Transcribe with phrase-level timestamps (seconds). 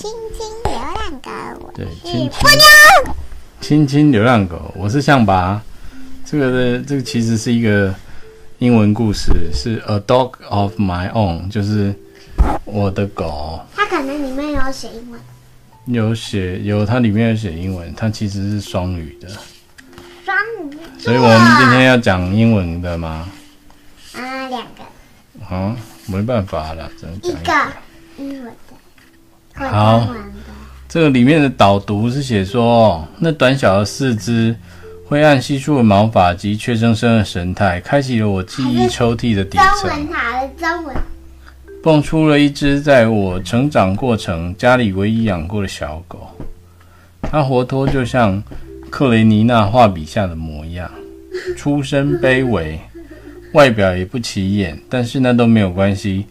[0.00, 2.40] 亲亲流浪狗，我对，亲亲，
[3.60, 5.60] 亲亲流浪狗，我是象拔。
[6.24, 7.94] 这个的这个其实是一个
[8.60, 11.94] 英文故事，是 A Dog of My Own，就是
[12.64, 13.60] 我的狗。
[13.76, 15.20] 它可能里面有写英文。
[15.84, 19.28] 有写有，它里面有写英文，它其实是双语的。
[20.24, 20.78] 双语。
[20.98, 23.28] 所以我们今天要讲英文的吗？
[24.14, 25.44] 啊，两个。
[25.44, 27.52] 好、啊，没办法了，只能讲一个。
[28.16, 28.69] 英文的。
[29.68, 30.08] 好。
[30.88, 34.56] 这个里面的导读是写说，那短小的四肢、
[35.06, 39.90] 灰暗稀疏的毛发及怯生生的神态，开启了我记忆抽屉的底层。
[41.82, 46.28] 蹦出了一只在我成长过程家里唯一养过的小狗，
[47.22, 48.42] 它活脱就像
[48.90, 50.90] 克雷尼娜画笔下的模样，
[51.56, 52.78] 出身卑微，
[53.54, 56.26] 外表也不起眼，但是那都没有关系。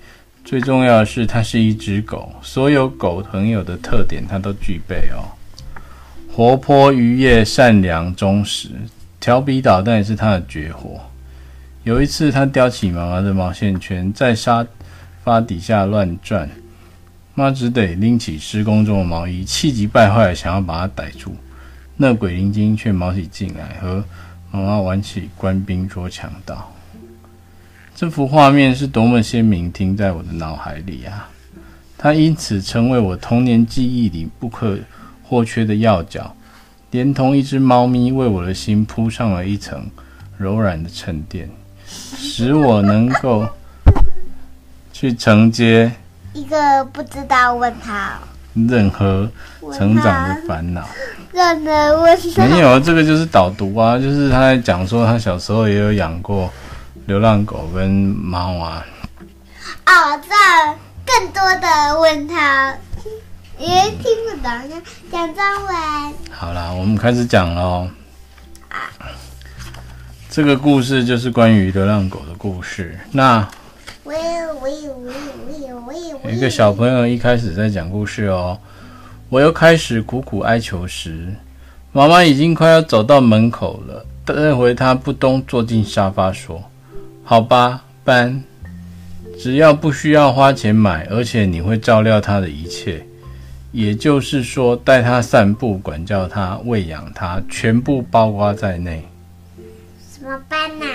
[0.50, 5.22] 最重要的是，它是一只狗，所有狗朋友的特点它都具备哦。
[6.33, 8.69] 活泼、愉悦、善良、忠实，
[9.19, 11.00] 调皮捣蛋也是它的绝活。
[11.83, 14.66] 有一次，它叼起妈妈的毛线圈，在沙
[15.23, 16.50] 发底下乱转，
[17.36, 21.36] 妈只得拎起施工中的毛衣，气急败坏想要把它逮住。
[21.95, 24.03] 那鬼灵精却卯起劲来，和
[24.50, 26.73] 妈妈玩起官兵捉强盗。
[28.00, 31.28] 这幅画面是多么鲜明，停在我的脑海里啊！
[31.97, 34.78] 它因此成为我童年记忆里不可
[35.22, 36.33] 或缺的要角，
[36.91, 39.86] 连同一只猫咪为我的心铺上了一层
[40.38, 41.50] 柔软的沉淀，
[41.86, 43.45] 使我能够。
[44.94, 45.91] 去承接
[46.34, 48.17] 一个不知道问他，
[48.53, 49.30] 任何
[49.73, 50.88] 成长的烦恼，
[51.34, 56.50] 任何没有，这个就是导读啊，就是他在讲说他小时候也有养过
[57.09, 58.85] 流浪狗跟猫啊。
[59.88, 60.29] 哦，这
[61.11, 62.77] 更多的问他，
[63.57, 66.13] 因为听不懂，讲中文。
[66.29, 67.88] 好啦，我们开始讲喽。
[70.29, 73.00] 这个故事就是关于流浪狗的故事。
[73.11, 73.47] 那。
[76.23, 78.55] 有一个小朋友一开始在讲故事哦，
[79.29, 81.34] 我又开始苦苦哀求时，
[81.91, 84.05] 妈妈已经快要走到门口了。
[84.28, 86.63] 这回她扑通坐进沙发说
[87.29, 88.44] ：“好吧，班，
[89.38, 93.06] 只要不需要花钱买，而且你会照料他的一切，
[93.72, 99.07] 也就是说带他散步、管教他、喂养他，全部包括在内。”
[100.01, 100.85] 什么班呐？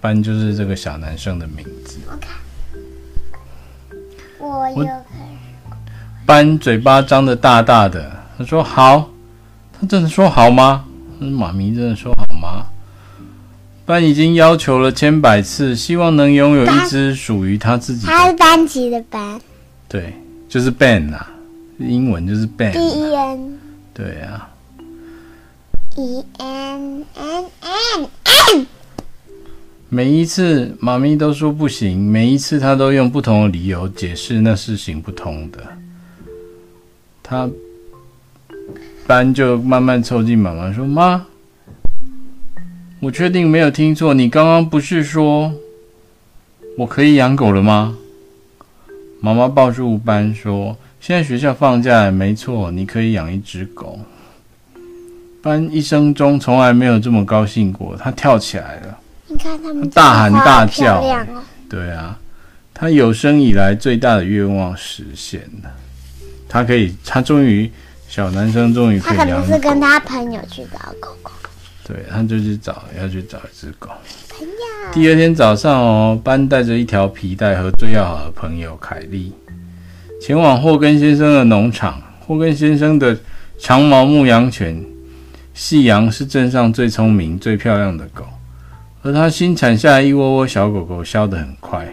[0.00, 1.98] 班就是这个小男生的名字。
[2.06, 2.34] 我看，
[4.40, 4.88] 我有
[6.24, 9.10] 班嘴巴张得大大的，他说好，
[9.78, 10.86] 他真的说好吗？
[11.20, 12.64] 妈咪真的说好吗？
[13.86, 18.12] 班已经要求了千百次，希望能拥有一只属于他自己的。
[18.12, 19.40] 他是班级的班，
[19.88, 20.14] 对，
[20.48, 21.30] 就是 Ben 啊，
[21.78, 22.46] 英文就是。
[22.46, 23.58] B E N。
[23.92, 24.48] 对啊。
[25.96, 28.08] E N N N
[28.56, 28.66] N。
[29.90, 35.58] 每一次妈咪都说不行，每一次她都用不同的理由解释那是行不通的。
[37.22, 37.48] 他
[39.06, 41.24] 班就慢慢凑近妈妈说：“妈，
[43.04, 45.52] 我确定没有听错，你刚刚不是说
[46.78, 47.98] 我可以养狗了吗？”
[49.20, 54.00] 妈妈抱住班说：“现在学校放假了，没错，你可以养一只狗。”
[55.42, 58.98] 班一生中从来没有这么高兴过，他跳起来了。
[59.26, 61.04] 你看他们大喊大叫，
[61.68, 62.18] 对啊，
[62.72, 65.70] 他有生以来最大的愿望实现了。
[66.48, 67.70] 他可以，他终于
[68.08, 69.34] 小男生终于可以养狗。
[69.34, 71.30] 他可能是跟他朋友去找狗狗。
[71.86, 73.90] 对，他就去找，要去找一只狗。
[74.92, 79.32] 第二天早上哦，班带着一条皮带和最要好的朋友凯莉，
[80.20, 82.00] 前往霍根先生的农场。
[82.26, 83.14] 霍根先生的
[83.58, 84.82] 长毛牧羊犬
[85.52, 88.24] 夕阳是镇上最聪明、最漂亮的狗。
[89.02, 91.86] 而他新产下一窝窝小狗狗，消得很快。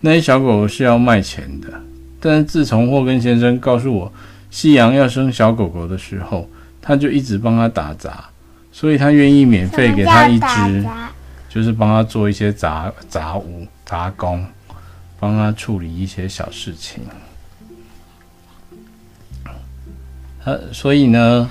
[0.00, 1.68] 那些小狗狗是要卖钱的，
[2.18, 4.10] 但是自从霍根先生告诉我
[4.50, 6.48] 夕阳要生小狗狗的时候，
[6.80, 8.24] 他就一直帮他打杂，
[8.78, 10.86] 所以他愿意免费给他一只，
[11.48, 14.44] 就是帮他做一些杂杂物、杂工，
[15.18, 17.02] 帮他处理一些小事情。
[20.44, 21.48] 他所以呢，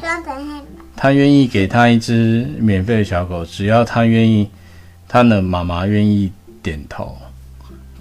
[0.96, 4.48] 他愿意给他一只免费的小狗，只要他愿意。
[5.08, 6.32] 他的妈妈愿意
[6.62, 7.18] 点头，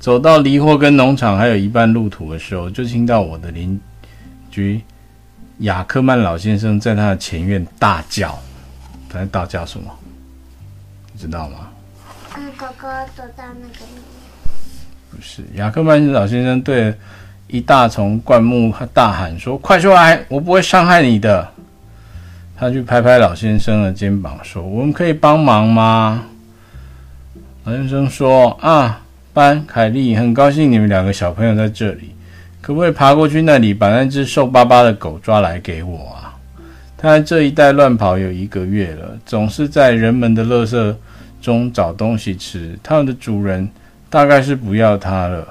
[0.01, 3.79] 走到离霍根农场还有一半路途的时候，就听到我的邻
[4.51, 4.81] 居
[5.59, 8.37] 雅克曼老先生在他的前院大叫。
[9.15, 9.89] 他在大叫什么？
[11.13, 11.69] 你知道吗？
[12.37, 14.03] 嗯，狗狗躲到那个里。
[15.13, 16.93] 不是，雅克曼老先生对
[17.47, 21.49] 一大丛灌木大喊说：“快出来，我不会伤害你的。”
[22.59, 26.25] 他去拍拍老先生的肩膀说：“我们可以帮忙吗？”
[27.63, 29.01] 老先生说：“啊，
[29.33, 32.13] 班凯利，很高兴你们两个小朋友在这里，
[32.61, 36.24] 可不可以爬过去那里把那只瘦巴巴的狗抓来给我啊？
[37.05, 40.97] 它在这一带乱跑有一个月了，总是在人们的垃圾
[41.39, 42.79] 中找东西吃。
[42.83, 43.69] 它们的主人
[44.09, 45.47] 大概是不要它了。”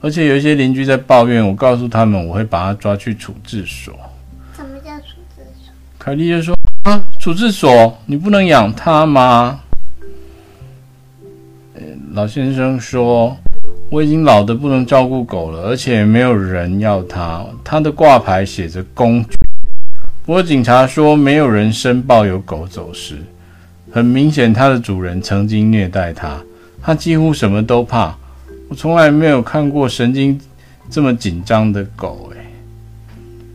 [0.00, 3.92] 而且有一些邻居在抱怨，我告诉他们，我会把他抓去处置所。
[4.54, 5.72] 什么叫处置所？
[5.98, 6.56] 凯莉就说
[6.86, 9.62] ：“啊，处置所，你不能养它吗？”
[12.14, 13.36] 老先生说
[13.90, 17.44] ：“我已经老得不能照顾狗了，而且没有人要它。
[17.64, 19.30] 它的挂牌写着‘公爵’，
[20.24, 23.18] 不过警察说没有人申报有狗走失。
[23.92, 26.40] 很明显，它的主人曾经虐待它，
[26.82, 28.16] 它几乎什么都怕。”
[28.68, 30.40] 我从来没有看过神经
[30.88, 32.46] 这么紧张的狗诶，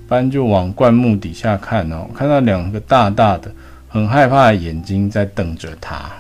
[0.08, 3.52] 班就往灌木底下看哦，看到两个大大的、
[3.90, 6.12] 很害怕的眼睛在瞪着它，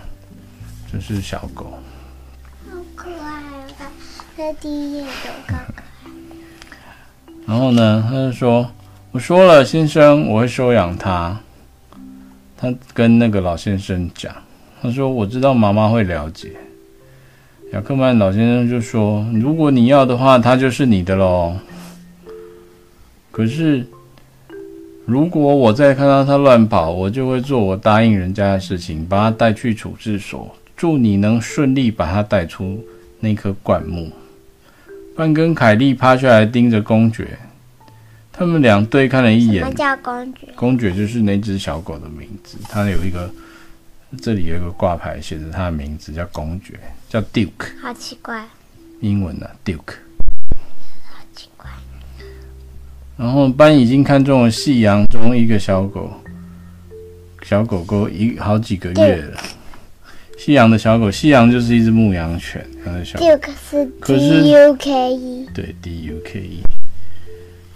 [0.91, 1.77] 这是小狗。
[2.67, 3.43] 好可爱
[3.77, 3.91] 啊！
[4.35, 5.65] 它第一眼就可爱。
[7.45, 8.69] 然后呢，他就说
[9.11, 11.39] ：“我说了，先生，我会收养它。”
[12.55, 14.33] 他跟那个老先生讲
[14.81, 16.51] ：“他说我知道妈妈会了解。”
[17.73, 21.55] 雅克曼老先生就说：“如果你要的话，它就是你的喽。
[23.31, 23.85] 可是，
[25.05, 30.55] 如果我再看到它乱跑，我就会做我答应人家的事情，把它带去处置所。
[30.75, 32.83] 祝你能顺利把它带出
[33.19, 34.11] 那棵灌木。”
[35.15, 37.37] 半跟凯莉趴下来盯着公爵，
[38.39, 39.59] 他们俩对看了一眼。
[39.59, 40.47] 什么叫公爵？
[40.55, 43.29] 公爵就是那只小狗的名字，它有一个。
[44.21, 46.73] 这里有一个挂牌，写着它的名字，叫公爵，
[47.09, 47.79] 叫 Duke。
[47.79, 48.43] 好奇怪。
[49.01, 49.93] 英文的 Duke。
[51.03, 51.69] 好奇怪。
[53.17, 56.09] 然后班已经看中了夕阳中一个小狗，
[57.43, 59.37] 小狗狗一好几个月了。
[60.39, 63.25] 夕阳的小狗，夕阳就是一只牧羊犬，它的小狗。
[63.25, 65.49] Duke 是 D U K E。
[65.53, 66.63] 对，D U K E。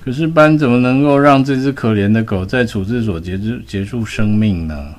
[0.03, 4.93] 可是班怎么能够让这只可怜的狗在处置所结束结束生命呢？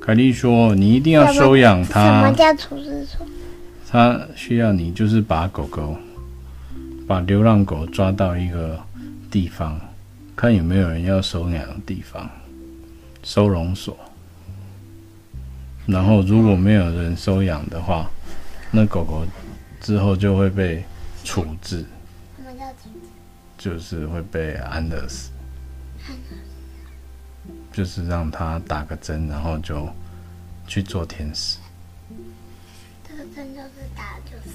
[0.00, 2.22] 凯莉说：“你一定要收养它。
[2.22, 3.26] 什么叫处置所？
[3.90, 5.96] 它需要你，就是把狗狗、
[7.06, 8.80] 把流浪狗抓到一个
[9.30, 9.78] 地方，
[10.34, 12.30] 看有没有人要收养的地方，
[13.22, 13.94] 收容所。
[15.84, 18.08] 然后如果没有人收养的话，
[18.70, 19.22] 那狗狗
[19.82, 20.82] 之后就会被
[21.24, 21.84] 处置。
[23.66, 25.30] 就是会被安乐死。”
[27.74, 29.88] 就是让他打个针，然后就
[30.68, 31.58] 去做天使。
[33.06, 34.54] 这个针就是打就是。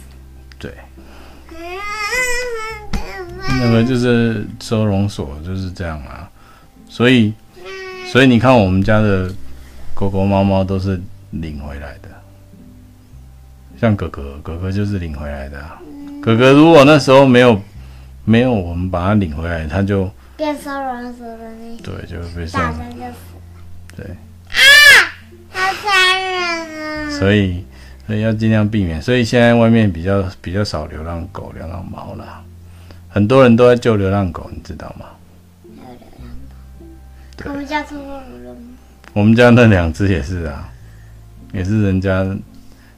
[0.57, 0.73] 对。
[3.59, 6.31] 那个就是收容所就是这样啊，
[6.87, 7.33] 所以
[8.11, 9.31] 所以你看我们家的
[9.93, 10.99] 狗狗猫猫都是
[11.31, 12.09] 领回来的，
[13.79, 15.79] 像哥哥哥哥就是领回来的啊。
[16.23, 17.61] 哥哥如果那时候没有
[18.25, 20.09] 没有我们把它领回来，它就。
[20.37, 23.95] 变收容所的那对，就会被大声就死。
[23.95, 24.05] 对
[24.49, 24.57] 啊，
[25.51, 27.11] 好残忍啊！
[27.11, 27.63] 所以，
[28.07, 28.99] 所以要尽量避免。
[28.99, 32.43] 所以现在外面比较比较少流浪狗、流浪猫了。
[33.07, 35.05] 很多人都在救流浪狗，你知道吗？
[35.77, 36.29] 还有流浪
[37.37, 37.51] 狗。
[37.51, 38.57] 我们家出过流浪。
[39.13, 40.67] 我们家那两只也是啊，
[41.51, 42.39] 也是人家那个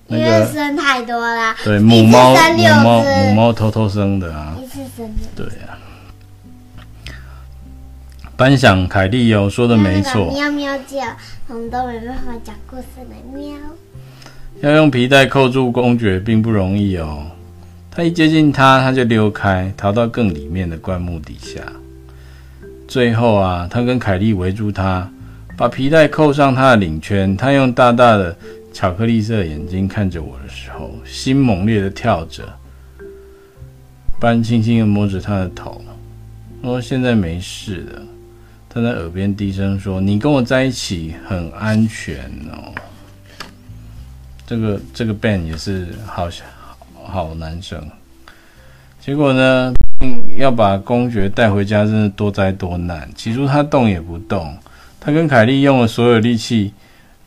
[0.07, 1.55] 因为生太多了。
[1.63, 4.55] 对，母猫母猫母猫偷偷生的啊。
[4.62, 5.24] 一次生的。
[5.36, 5.79] 对啊。
[8.36, 10.31] 班想凯莉哦，说的没错。
[10.33, 10.98] 喵喵叫，
[11.48, 13.15] 我们都没办法讲故事了。
[13.33, 13.55] 喵。
[14.62, 17.25] 要用皮带扣住公爵并不容易哦。
[17.91, 21.62] 他一接近他，他就溜开，逃到更里面的灌木底下。
[22.88, 25.07] 最后啊，他跟凯莉围住他，
[25.55, 27.38] 把皮带扣上他的领圈。
[27.38, 28.36] 他用大大的
[28.74, 32.44] 巧克力色眼睛看着我的时候，心猛烈的跳着。
[34.20, 35.82] 班轻轻的摸着他的头，
[36.62, 38.01] 说：“现在没事了。”
[38.70, 42.74] 他在耳边低声说：“你跟我在一起很安全哦。”
[44.48, 46.27] 这个这个 Ben 也是好
[46.94, 47.86] 好好男生。
[49.00, 49.74] 结果呢，
[50.38, 53.10] 要把公爵带回家，真是多灾多难。
[53.15, 54.58] 起初他动也不动，
[55.00, 56.74] 他跟凯莉用了所有力气，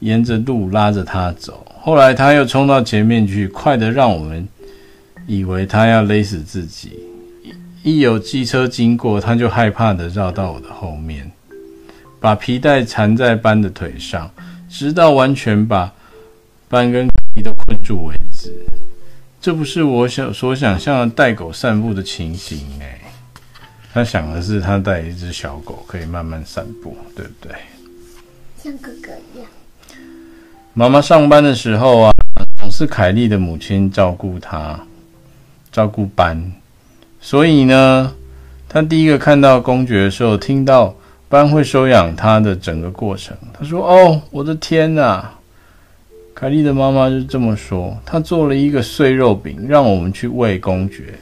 [0.00, 1.66] 沿着路拉着他走。
[1.80, 4.46] 后来他又冲到前面去，快得让我们
[5.26, 6.98] 以为他要勒死自己。
[7.82, 11.30] 一有机车经过，他就害怕的绕到我的后面。
[12.18, 14.28] 把皮带缠在班的腿上，
[14.68, 15.92] 直到完全把
[16.68, 18.52] 班跟皮都困住为止。
[19.40, 23.00] 这不是我想所想象的带狗散步的情形哎。
[23.92, 27.54] 他想的是他带一只小狗可以慢慢散步，对不对？
[28.62, 29.46] 像哥哥一样。
[30.78, 32.12] 妈妈上班的时候啊，
[32.60, 34.78] 总是凯莉的母亲照顾她，
[35.72, 36.52] 照顾班，
[37.18, 38.12] 所以呢，
[38.68, 40.94] 他第一个看到公爵的时候，听到
[41.30, 45.32] 班会收养他的整个过程，他说：“哦，我的天哪！”
[46.36, 51.14] 凯莉的妈妈就这么说：“她做了一个碎肉饼，让我们去喂公爵，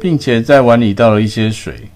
[0.00, 1.88] 并且在碗里倒了一些水。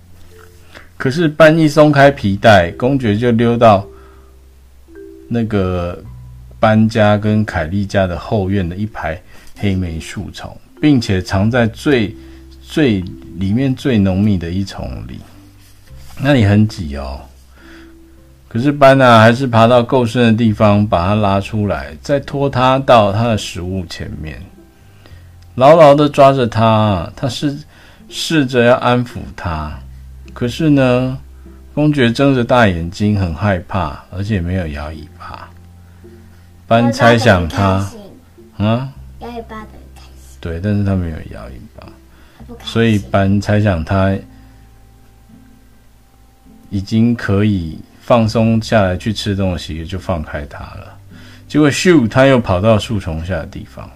[0.97, 3.85] 可是班一松开皮带，公爵就溜到
[5.27, 6.01] 那个
[6.59, 9.21] 班家跟凯莉家的后院的一排
[9.59, 12.15] 黑莓树丛，并且藏在最
[12.63, 13.01] 最
[13.37, 15.21] 里面最浓密的一丛里，
[16.21, 17.21] 那里很挤哦。”
[18.49, 24.41] 可是班纳还是爬到够深的地方，把它拉出来，再拖它到它的食物前面，
[25.57, 27.11] 牢牢的抓着它。
[27.15, 27.59] 他试
[28.09, 29.79] 试着要安抚它，
[30.33, 31.19] 可是呢，
[31.75, 35.51] 公爵睁着大眼睛，很害怕，而且没有摇尾巴。
[36.67, 37.91] 班猜想他，
[38.57, 40.39] 啊，摇尾巴的很开心。
[40.41, 41.87] 对，但是他没有摇尾巴，
[42.65, 44.17] 所以班猜想他
[46.71, 47.79] 已经可以。
[48.07, 50.97] 放松下来去吃东西，就放开他了。
[51.49, 53.91] 结果咻，他又跑到树丛下的地方。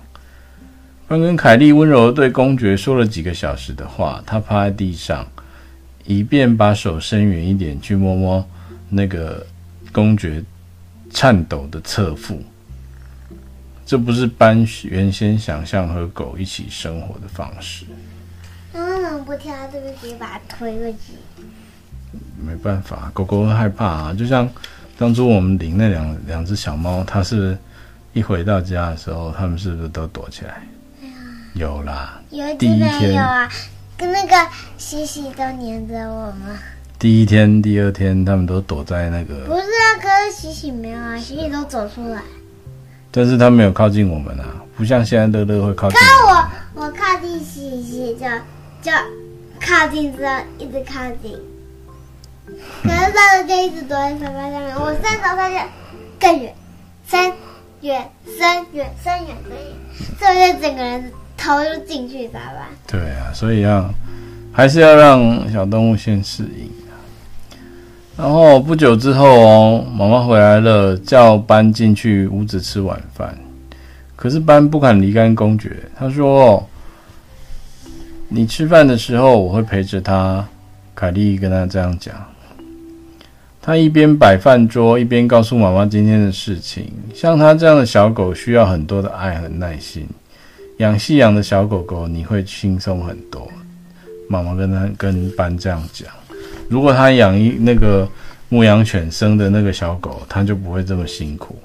[1.07, 4.21] 班跟凯莉温柔地对公爵说了几个小时的话。
[4.27, 5.25] 他趴在地上，
[6.07, 8.45] 以便把手伸远一点去摸摸
[8.89, 9.47] 那个
[9.93, 10.43] 公爵
[11.13, 12.43] 颤抖的侧腹。
[13.91, 17.85] 这不是班原先想象和狗一起生活的方式。
[18.73, 19.53] 那为什么不跳？
[19.67, 21.15] 对不起，把它推过去。
[22.41, 24.15] 没办法，狗狗会害怕啊。
[24.17, 24.49] 就像
[24.97, 27.59] 当初我们领那两两只小猫，它是
[28.13, 30.63] 一回到家的时候，它们是不是都躲起来？
[31.03, 31.09] 哎、
[31.55, 33.51] 有啦，有第一天有啊，
[33.97, 34.37] 跟那个
[34.79, 36.57] 西西都黏着我们？
[36.97, 39.47] 第一天、第二天，他们都躲在那个。
[39.47, 42.23] 不是啊，可是西西没有啊，西西都走出来。
[43.11, 44.45] 但是它没有靠近我们啊，
[44.77, 46.05] 不像现在乐乐会靠近我。
[46.05, 48.27] 刚我我靠近西西就
[48.83, 48.91] 就
[49.61, 51.37] 靠近之后一直靠近。
[52.83, 55.55] 可是乐乐就一直躲在沙发下面，我伸手他就
[56.19, 56.55] 更远，
[57.07, 57.33] 伸
[57.83, 62.67] 远伸远伸远伸远，所以就整个人头就进去沙发。
[62.87, 63.89] 对啊，所以要
[64.53, 66.71] 还是要让小动物先适应。
[68.21, 73.35] 然后不久之后哦，妈妈回来了，叫班进去屋子吃晚饭。
[74.15, 76.63] 可是班不肯离开公爵，他说
[78.29, 80.47] ：“你吃饭的时候，我会陪着他。”
[80.95, 82.15] 凯莉跟他这样讲。
[83.63, 86.93] 他一边摆饭桌，一边告诉妈妈今天的事情。
[87.15, 90.07] 像他这样的小狗，需要很多的爱和耐心。
[90.77, 93.49] 养细养的小狗狗，你会轻松很多。
[94.29, 96.07] 妈妈跟他跟班这样讲。
[96.71, 98.09] 如果他养一那个
[98.49, 101.59] 牧羊犬生的那个小狗，他就不会这么辛苦。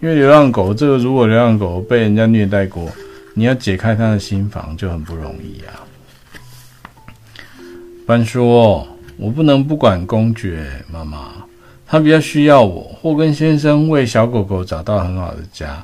[0.00, 2.88] 因为流浪狗，这个如果流浪狗被人家虐待过，
[3.34, 5.84] 你要解开他的心房就很不容易啊。
[8.06, 8.86] 班说。
[9.18, 11.28] 我不能不管公爵，妈妈，
[11.86, 12.82] 他比较需要我。
[13.00, 15.82] 霍根先生为小狗狗找到很好的家，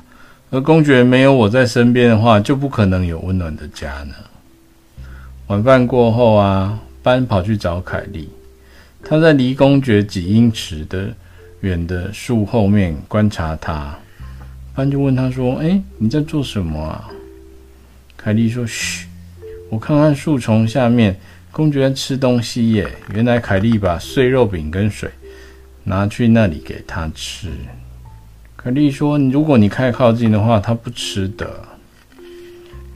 [0.51, 4.13] 而公爵没有我在身边的话，就不可能有温暖的家呢。
[5.47, 8.29] 晚饭过后啊，班跑去找凯莉，
[9.03, 11.13] 他在离公爵几英尺的
[11.61, 13.95] 远的树后面观察他。
[14.73, 17.07] 班就问他说：“哎，你在做什么啊？”
[18.17, 19.05] 凯莉说：“嘘，
[19.69, 21.15] 我看看树丛下面。”
[21.53, 22.89] 公爵在吃东西耶！
[23.13, 25.07] 原来凯莉把碎肉饼跟水
[25.83, 27.47] 拿去那里给他吃。
[28.57, 31.47] 凯莉说：“如果你太靠近的话，他不吃的。”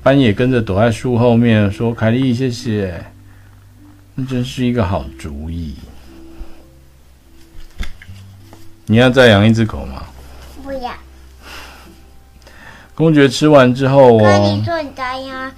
[0.01, 2.99] 班也跟着躲在树后面说：“凯莉，谢谢，
[4.19, 5.75] 那真是一个好主意。
[8.87, 10.03] 你要再养一只狗吗
[10.63, 10.91] ？”“不要。”
[12.95, 15.51] 公爵吃完之后，那你说你答应要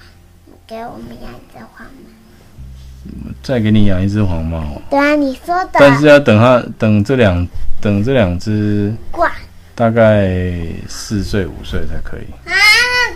[0.68, 3.32] 给我们养一只黄猫。
[3.42, 4.62] 再给你养一只黄猫。
[4.90, 5.72] 对啊，你说的。
[5.76, 7.48] 但是要等它等这两
[7.80, 9.32] 等这两只挂，
[9.74, 12.28] 大概四岁五岁才可以。
[12.46, 12.52] 啊，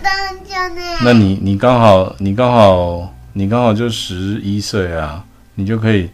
[0.00, 0.98] 等很久呢。
[1.02, 5.22] 那你你刚好你刚好你刚好就十一岁啊，
[5.54, 6.10] 你就可以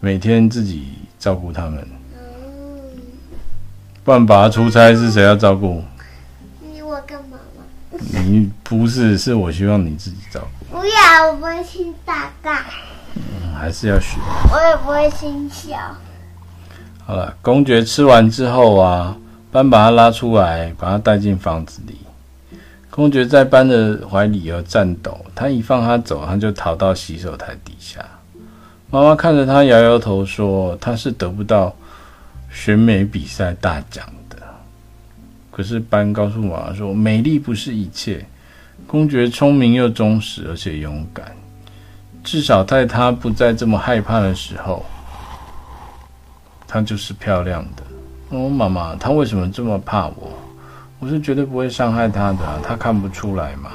[0.00, 1.86] 每天自己照顾他们。
[2.14, 2.20] 嗯。
[4.04, 5.82] 不然爸爸出差是谁要照顾？
[6.60, 7.64] 你我干嘛吗？
[8.24, 10.78] 你不是，是我希望你自己照顾。
[10.78, 12.64] 不要，我不会亲大大。
[13.14, 14.18] 嗯，还是要学。
[14.52, 15.76] 我也不会心小。
[17.04, 19.16] 好了，公爵吃完之后啊，
[19.50, 21.98] 班把他拉出来，把他带进房子里。
[22.90, 28.04] 公爵在班的怀里而颤抖，他一放他走，他就逃到洗手台底下。
[28.92, 31.74] 妈妈看着他摇摇头说：“他是得不到
[32.50, 34.36] 选美比赛大奖的。”
[35.50, 38.22] 可是班告诉妈妈说：“美丽不是一切，
[38.86, 41.34] 公爵聪明又忠实，而且勇敢。
[42.22, 44.84] 至少在他不再这么害怕的时候，
[46.68, 47.82] 她就是漂亮的。”
[48.28, 50.30] 哦，妈妈，他为什么这么怕我？
[51.00, 53.70] 我是绝对不会伤害他的啊，他看不出来嘛？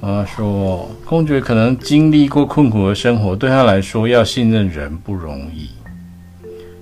[0.00, 5.68] 妈说，公爵可能经历过困苦的生活，对他来说，要信任人不容易。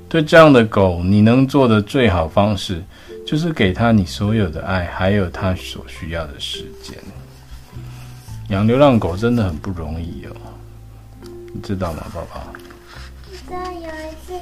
[0.08, 2.82] 对这样的狗，你能做的最好方式，
[3.26, 6.96] 就是给他你所有的爱，还有他所需要的时间。
[8.50, 10.32] 养流浪狗真的很不容易哦，
[11.52, 12.46] 你知道吗，宝宝？
[13.30, 14.32] 知道有一次，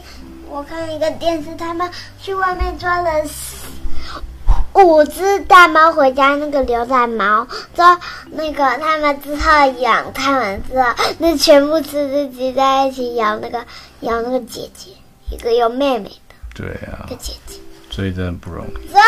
[0.49, 1.91] 我看一个电视，他们
[2.21, 3.11] 去外面抓了。
[4.85, 7.97] 五只大猫回家，那个流浪猫，之后
[8.33, 13.65] 那个他们之后养，他们之后那全部吃自己在一起养那个
[14.01, 14.91] 养那个姐姐，
[15.31, 17.59] 一个有妹妹的，对啊，一个姐姐，
[17.91, 18.87] 所以真的不容易。
[18.89, 19.01] 之后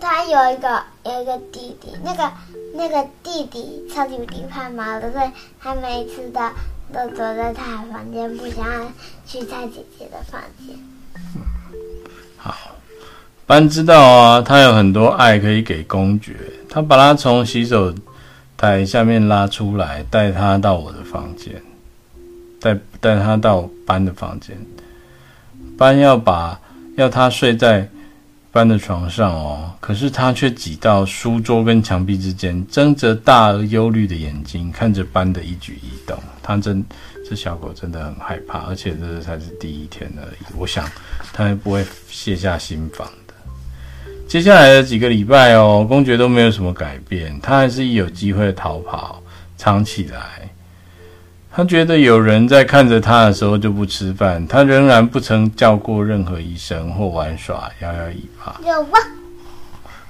[0.00, 2.32] 他有一个有一个弟弟，那个
[2.74, 5.30] 那个弟弟超级无敌怕猫的，所以
[5.60, 6.52] 他每一次的
[6.92, 8.92] 都躲在他的房间，不想要
[9.24, 10.76] 去他姐姐的房间。
[12.36, 12.73] 好。
[13.46, 16.34] 班知道啊，他有很多爱可以给公爵。
[16.68, 17.94] 他把他从洗手
[18.56, 21.62] 台下面拉出来，带他到我的房间，
[22.58, 24.56] 带带他到班的房间。
[25.76, 26.58] 班要把
[26.96, 27.86] 要他睡在
[28.50, 36.18] 班的床上哦，可是他却挤到书桌跟墙壁之间，睁着大而忧虑的眼睛看着班的一举一动。
[36.42, 36.84] 他真
[37.28, 40.44] 这小狗真的很害怕，而且这才是第一天而已。
[40.56, 40.88] 我想
[41.32, 43.06] 他也不会卸下心防。
[44.26, 49.22] 接下来的几个礼拜哦，公爵都没有什么改变，他还是一有机会逃跑，
[49.56, 50.48] 藏起来。
[51.52, 58.60] 他觉得有人在看着他的时候就不吃饭，他仍然不曾叫过任何医生或玩耍，摇摇尾巴。
[58.66, 58.98] 有吗？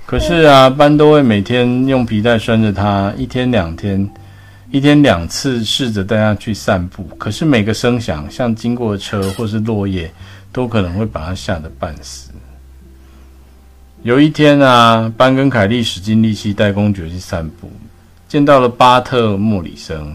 [0.07, 4.09] 可是啊，班都会每天用皮带拴着他，一天两天，
[4.71, 7.05] 一天两次试着带他去散步。
[7.19, 10.11] 可是每个声响，像经过车或是落叶，
[10.51, 12.31] 都可能会把他吓得半死。
[14.05, 17.73] 有一天啊，班跟凯利使尽力气带公爵去散步，
[18.29, 20.15] 见到了巴特莫里森。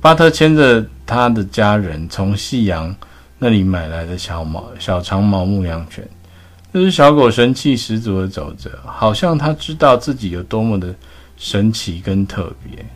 [0.00, 2.94] 巴特牵着他的家人从夕阳
[3.36, 6.08] 那里买来的小毛小长毛牧羊犬。
[6.72, 10.94] 这只小狗神气十足的走着，好像他知道自己有多么的
[11.36, 12.86] 神奇跟特别。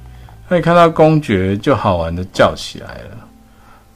[0.48, 3.18] 他一看到公爵，就好玩的叫起来了，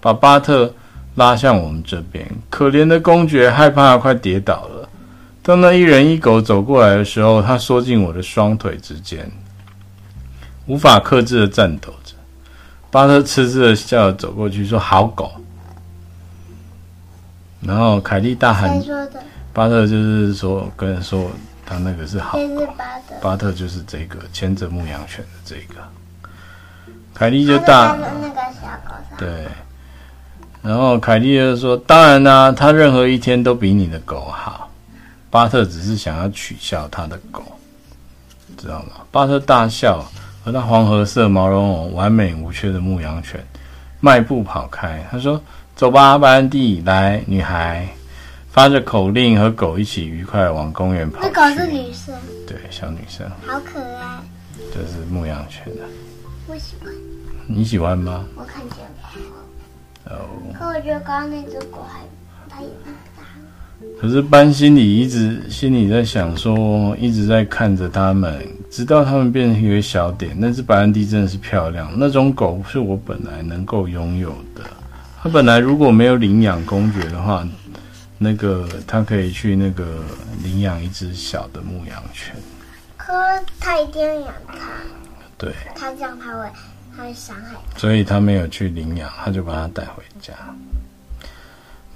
[0.00, 0.74] 把巴特
[1.14, 2.28] 拉向我们这边。
[2.50, 4.77] 可怜的公爵害怕快跌倒了。
[5.48, 9.32] 当那一人一狗走过来的时候，他缩进我的双腿之间，
[10.66, 12.12] 无法克制的颤抖着。
[12.90, 15.32] 巴特痴痴的笑着走过去说：“好狗。”
[17.64, 18.78] 然后凯莉大喊
[19.54, 21.30] ：“巴特就是说跟人说
[21.64, 22.68] 他那个是好狗。”
[23.22, 25.80] 巴特就是这个牵着牧羊犬的这个。
[27.14, 29.48] 凯莉就大那个小狗对，
[30.60, 34.66] 然后凯莉就说：“当然啦、啊，他任何一天都比你的狗好。”
[35.30, 37.42] 巴特只是想要取笑他的狗，
[38.56, 39.02] 知道吗？
[39.10, 40.04] 巴特大笑，
[40.44, 43.44] 和那黄褐色、毛茸茸、完美无缺的牧羊犬
[44.00, 45.06] 迈步跑开。
[45.10, 45.40] 他说
[45.76, 47.88] ：“走吧，白兰地，来，女孩。”
[48.50, 51.20] 发着口令，和狗一起愉快往公园跑。
[51.22, 52.12] 那狗是女生，
[52.44, 54.18] 对，小女生，好可爱。
[54.74, 55.82] 这是牧羊犬的，
[56.48, 56.92] 我喜欢。
[57.46, 58.24] 你喜欢吗？
[58.34, 60.16] 我看见了。
[60.16, 60.26] 哦。
[60.58, 62.00] 可我觉得刚刚那只狗还，
[62.48, 62.68] 它也。
[64.00, 70.36] 可是班心里一直心里在想说，一直在看着他们，直到他们变成一个小点。
[70.38, 74.62] 那只白兰地真的是漂亮，那种狗是我本来能够拥有的。
[75.20, 77.46] 它本来如果没有领养公爵的话，
[78.18, 79.84] 那个它可以去那个
[80.44, 82.36] 领养一只小的牧羊犬。
[82.96, 83.12] 可
[83.58, 84.58] 他一定要养它。
[85.36, 85.52] 对。
[85.74, 86.48] 他这样他会
[86.96, 87.56] 他会伤害。
[87.76, 90.32] 所以他没有去领养，他就把它带回家。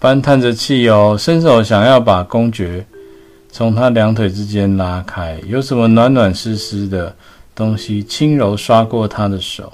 [0.02, 2.84] 班叹着气哦，伸手想要把公爵
[3.52, 7.14] 从他两腿之间拉开，有什么暖暖湿湿的
[7.54, 9.72] 东西轻柔刷过他的手。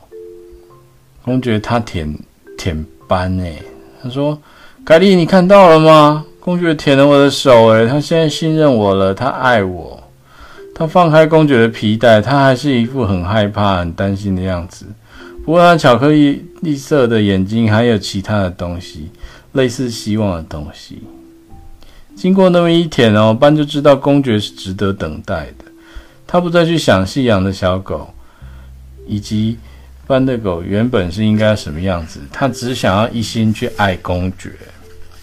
[1.24, 2.14] 公爵他舔
[2.58, 3.62] 舔班诶，
[4.02, 4.38] 他说
[4.84, 6.26] ：“凯莉，你看到了吗？
[6.38, 9.98] 公爵舔了我的手诶，他现在信任我了，他爱我。”
[10.76, 14.84] 他放开公爵的皮带，他还是一副很害怕、很担心的样子。
[15.42, 19.08] 不过他巧克力绿色的眼睛还有其他的东西。
[19.52, 21.02] 类似希望的东西，
[22.14, 25.64] 经过那么一舔哦，班就知道公爵是值得等待的。
[26.26, 28.12] 他不再去想细养的小狗，
[29.06, 29.56] 以及
[30.06, 32.20] 斑的狗原本是应该什么样子？
[32.30, 34.52] 他只想要一心去爱公爵。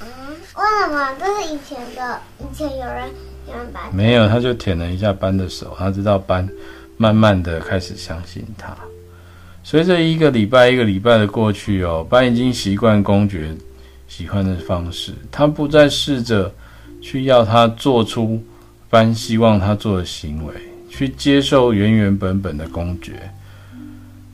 [0.02, 0.08] 嗯，
[0.56, 1.10] 为什么？
[1.20, 3.10] 这是以前的，以前有人
[3.48, 6.50] 有人把没有，他就舔了一下斑的手，他知道斑
[6.98, 8.76] 慢慢的开始相信他。
[9.64, 13.56] 随着一个礼拜一个礼拜的过去哦，斑已经习惯公爵
[14.08, 16.54] 喜欢的方式，他不再试着
[17.02, 18.44] 去要他做出
[18.90, 20.54] 般希望他做的行为，
[20.90, 23.32] 去接受原原本本的公爵。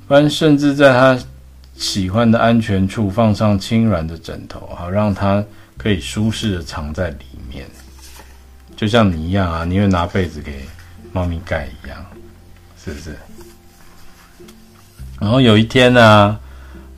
[0.08, 1.18] 斑甚至在他
[1.76, 5.44] 喜欢的安全处放上轻软的枕头，好让他
[5.78, 7.66] 可以舒适的藏在里面，
[8.76, 10.66] 就像你一样啊，你会拿被子给
[11.14, 12.06] 猫咪盖一样，
[12.84, 13.16] 是不是？
[15.20, 16.40] 然后有一天呢、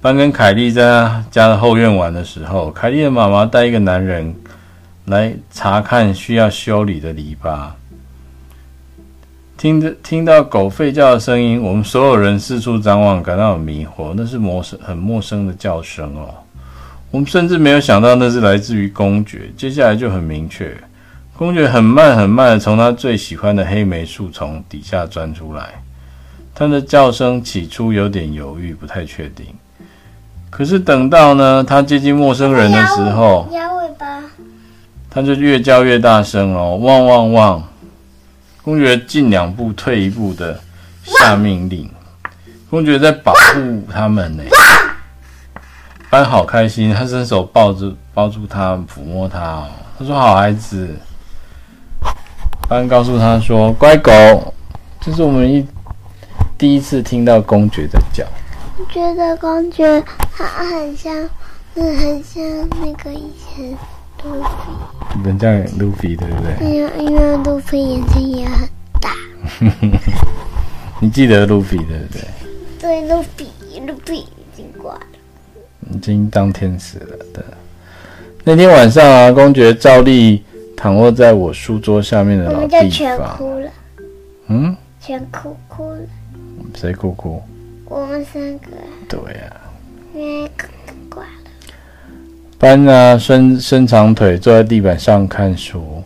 [0.04, 0.84] 班跟凯莉在
[1.32, 4.36] 家的后院玩的时候，凯莉的妈妈带一个男人
[5.06, 7.70] 来查看需要修理的篱笆。
[9.58, 14.14] 听着听到狗吠叫的声音，我们所有人四处张望，感到很迷惑。
[14.14, 16.36] 那是陌生、很陌生的叫声哦。
[17.10, 19.50] 我们甚至没有想到那是来自于公爵。
[19.56, 20.76] 接下来就很明确，
[21.38, 25.82] 公爵很慢很慢的从他最喜欢的黑莓树丛底下钻出来。
[26.54, 29.46] 他的叫声起初有点犹豫，不太确定。
[30.56, 34.22] 可是等到呢，他接近陌生人的时候，摇尾巴，
[35.10, 37.64] 他就越叫越大声哦，汪汪汪！
[38.62, 40.60] 公爵进两步退一步的
[41.04, 41.90] 下命令，
[42.70, 44.44] 公爵在保护他们呢。
[46.12, 49.66] 斑好开心，他伸手抱住抱住他，抚摸他哦。
[49.98, 50.96] 他说：“好孩子。”
[52.70, 54.12] 斑告诉他说：“乖狗，
[55.02, 55.66] 这是我们一
[56.60, 58.24] 第一次听到公爵在叫。”
[58.78, 60.04] 我觉得公爵
[60.36, 61.30] 他很像，
[61.76, 62.44] 嗯，很像
[62.82, 63.78] 那个以前。
[64.24, 66.56] 路飞，人家路飞对不对？
[66.66, 68.70] 因为因为路飞眼睛也很
[69.02, 69.12] 大。
[71.02, 72.22] 你记得路飞对不对？
[72.80, 73.50] 对，路比，
[73.86, 75.02] 路比已经挂了，
[75.92, 77.18] 已经当天使了。
[77.34, 77.44] 对。
[78.46, 80.42] 那天晚上啊，公爵照例
[80.78, 82.80] 躺卧在我书桌下面的老地方。
[82.80, 83.70] 我们就全哭了。
[84.48, 84.78] 嗯？
[85.02, 86.00] 全哭哭了。
[86.76, 87.44] 谁哭哭？
[87.94, 88.68] 我们三个。
[89.08, 89.70] 对呀、啊。
[90.16, 91.30] 因为哥哥挂了。
[92.58, 96.04] 斑啊，伸伸长腿坐在地板上看书。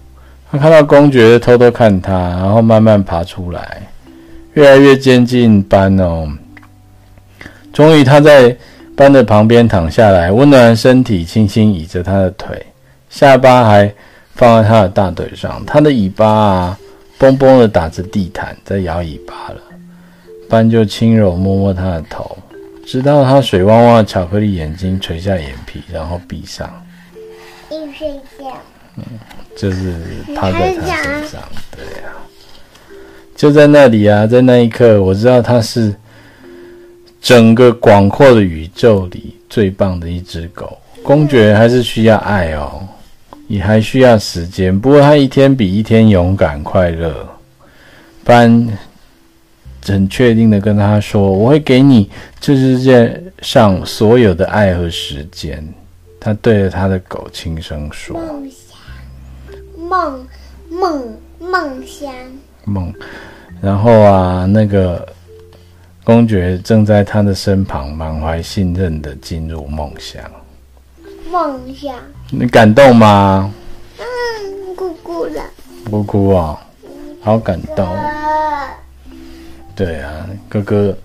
[0.52, 3.82] 他看到公爵偷偷看他，然后慢慢爬出来，
[4.54, 6.28] 越来越接近斑哦。
[7.71, 8.56] 终于，他在
[8.95, 12.65] 斑的旁边躺下来，温暖的身体轻轻倚着他的腿，
[13.10, 13.93] 下巴还
[14.36, 15.62] 放在他的大腿上。
[15.65, 16.80] 他的尾巴啊，
[17.19, 19.62] 嘣嘣的打着地毯，在摇尾巴了。
[20.50, 22.38] 斑就轻柔摸摸他的头。
[22.86, 26.72] 直到他水汪汪的巧克力眼睛垂下眼皮，然后闭上，
[27.70, 28.08] 一睡
[28.40, 28.58] 觉，
[28.96, 29.04] 嗯，
[29.58, 29.94] 就是
[30.34, 31.42] 趴在他身上，
[31.76, 32.24] 对呀、啊，
[33.36, 35.94] 就在那里啊，在那一刻，我知道他是
[37.22, 40.78] 整个广阔的宇宙里最棒的一只狗。
[41.04, 42.88] 公爵还是需要爱哦，
[43.50, 47.28] 也还需要时间，不过他一天比一天勇敢快乐。
[48.24, 48.66] 斑。
[49.88, 55.65] 很确定的跟他说：“我会给你这世界上所有的爱和时间。”
[56.19, 60.28] 他对着他的狗轻声说：“梦想，梦
[60.69, 62.12] 梦梦想
[62.65, 62.93] 梦。”
[63.62, 65.08] 然后啊，那个
[66.04, 70.21] 公爵正在他的身旁，满怀信任的进入梦乡。
[71.32, 71.95] 梦想，
[72.30, 73.54] 你感动吗？
[74.00, 75.41] 嗯，哭哭了。
[75.86, 76.60] 不哭啊，
[77.21, 77.88] 好感动。
[79.78, 80.98] 对啊，哥哥，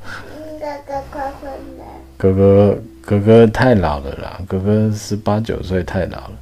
[0.59, 1.85] 哥哥快回来。
[2.17, 6.33] 哥哥，哥哥太老了啦，哥哥十八九岁太老了。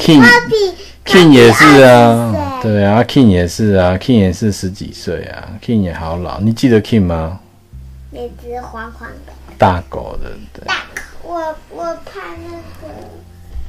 [0.00, 6.40] King，King 也是啊，对啊，King 也是啊，King 也是十几岁啊，King 也好老。
[6.40, 7.38] 你记得 King 吗？
[8.10, 10.64] 那只黄黄的大狗的，对。
[10.66, 12.34] 大狗，我我怕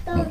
[0.08, 0.26] 那个。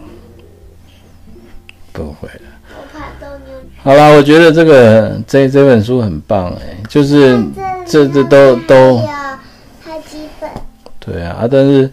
[2.02, 2.40] 不会了。
[2.70, 3.54] 我怕斗牛。
[3.82, 7.42] 好啦，我觉得这个这这本书很棒哎，就是
[7.86, 8.98] 这这都都。
[8.98, 10.50] 好几本。
[10.98, 11.90] 对啊，啊，但是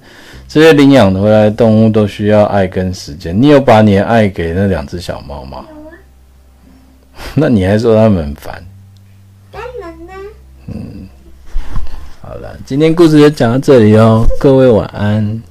[0.47, 3.39] 这些领养回来的动物都需要爱跟时间。
[3.39, 5.65] 你有把你的爱给那两只小猫吗？
[7.33, 8.63] 那你还说它们很烦？
[9.51, 10.13] 当然啦。
[10.67, 11.07] 嗯。
[12.21, 15.41] 好了，今天故事就讲到这里哦，各位晚安。